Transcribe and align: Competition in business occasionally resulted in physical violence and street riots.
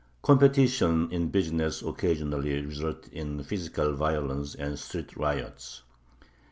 Competition 0.23 1.11
in 1.11 1.29
business 1.29 1.83
occasionally 1.83 2.59
resulted 2.65 3.13
in 3.13 3.43
physical 3.43 3.93
violence 3.93 4.55
and 4.55 4.79
street 4.79 5.15
riots. 5.15 5.83